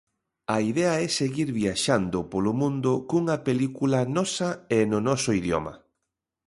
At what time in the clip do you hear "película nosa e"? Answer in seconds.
3.47-4.79